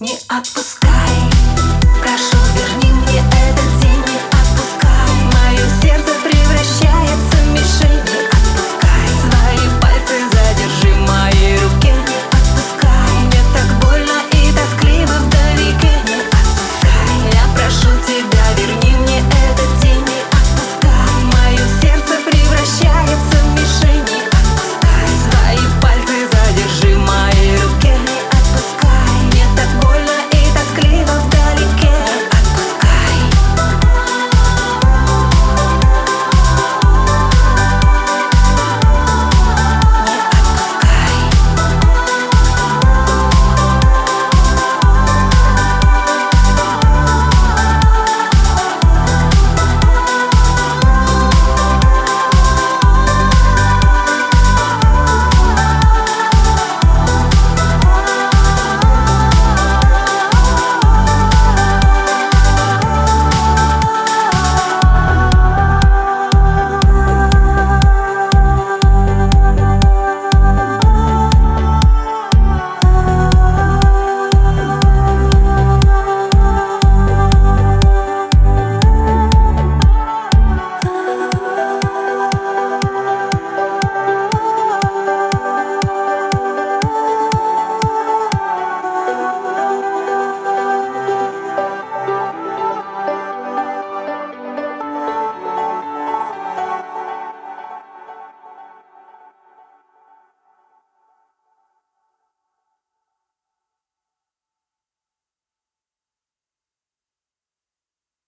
Не 0.00 0.18
отпускай. 0.28 0.89